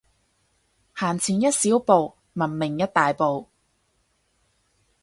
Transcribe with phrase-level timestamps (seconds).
[0.95, 3.47] 行前一小步，文明一大步